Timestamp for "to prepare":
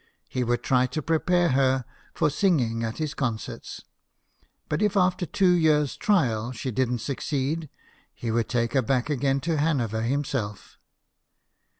0.87-1.49